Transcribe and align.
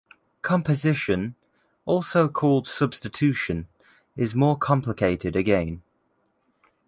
Composition, 0.41 1.35
also 1.85 2.27
called 2.27 2.65
substitution, 2.65 3.67
is 4.15 4.33
more 4.33 4.57
complicated 4.57 5.35
again. 5.35 5.83